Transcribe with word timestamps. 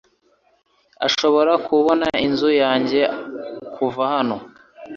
Nshobora 1.05 1.53
kubona 1.67 2.07
inzu 2.25 2.49
yanjye 2.61 2.99
kuva 3.75 4.03
hano. 4.13 4.37